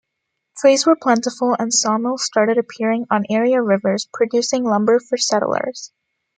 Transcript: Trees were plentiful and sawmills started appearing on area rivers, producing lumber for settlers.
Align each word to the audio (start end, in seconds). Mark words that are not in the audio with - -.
Trees 0.57 0.87
were 0.87 0.95
plentiful 0.95 1.55
and 1.59 1.71
sawmills 1.71 2.23
started 2.25 2.57
appearing 2.57 3.05
on 3.11 3.23
area 3.29 3.61
rivers, 3.61 4.09
producing 4.11 4.63
lumber 4.63 4.99
for 4.99 5.15
settlers. 5.15 5.93